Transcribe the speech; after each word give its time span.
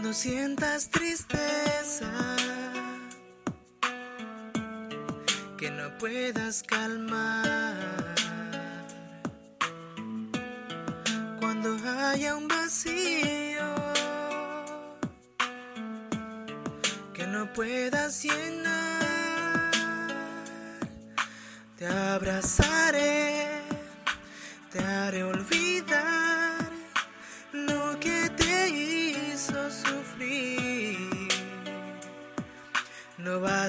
Cuando 0.00 0.14
sientas 0.14 0.88
tristeza 0.88 2.10
que 5.58 5.70
no 5.70 5.98
puedas 5.98 6.62
calmar. 6.62 7.76
Cuando 11.38 11.76
haya 11.86 12.34
un 12.34 12.48
vacío 12.48 13.74
que 17.12 17.26
no 17.26 17.52
puedas 17.52 18.24
llenar, 18.24 19.70
te 21.76 21.86
abrazaré, 21.86 23.60
te 24.72 24.78
haré 24.78 25.24
olvidar 25.24 26.09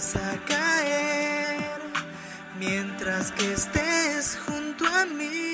a 0.02 0.36
caer 0.48 1.80
mientras 2.58 3.32
que 3.34 3.54
estés 3.54 4.40
junto 4.48 4.84
a 4.88 5.06
mí. 5.06 5.54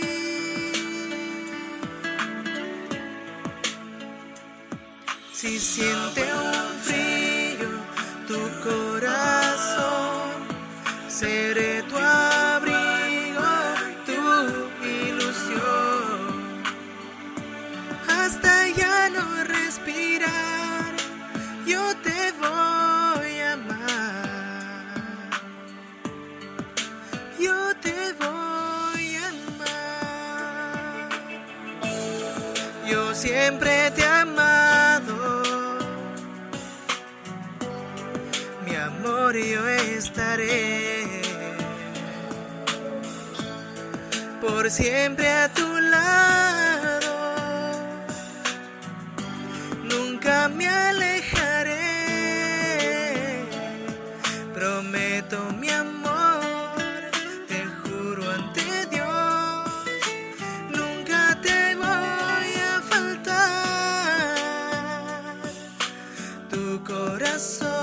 Si 5.34 5.60
siente 5.60 6.24
un 6.34 6.80
frío 6.82 7.70
tu 8.26 8.40
corazón, 8.64 10.32
seré 11.10 11.84
tu 11.84 11.98
abrigo, 11.98 13.52
tu 14.06 14.22
ilusión. 14.88 16.64
Hasta 18.08 18.70
ya 18.70 19.10
no 19.10 19.44
respirar, 19.44 20.96
yo 21.66 21.94
te 21.98 22.32
voy 22.40 22.67
Yo 32.90 33.14
siempre 33.14 33.92
te 33.92 34.02
he 34.02 34.06
amado. 34.06 35.44
Mi 38.66 38.76
amor, 38.76 39.36
yo 39.36 39.68
estaré 39.68 41.06
por 44.40 44.72
siempre 44.72 45.30
a 45.30 45.50
tu 45.54 45.68
lado. 45.80 46.67
Corazón 67.18 67.77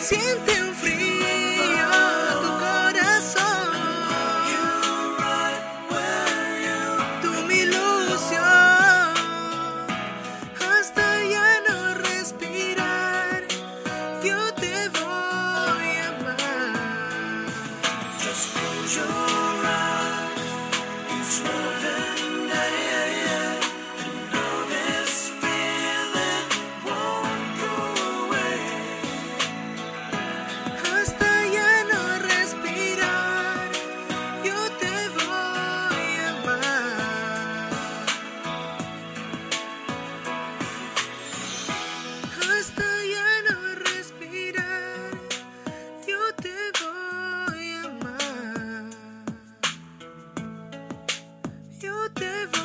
Siente 0.00 0.67
The. 52.14 52.57